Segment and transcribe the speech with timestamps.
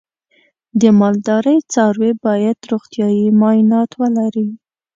[0.81, 4.47] د مالدارۍ څاروی باید روغتیايي معاینات ولري.